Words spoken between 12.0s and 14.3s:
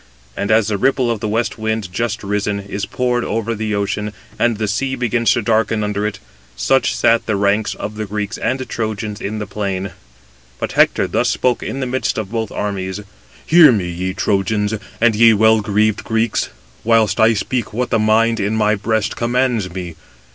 of both armies: "Hear me, ye